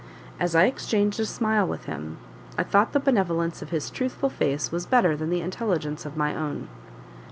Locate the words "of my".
6.07-6.35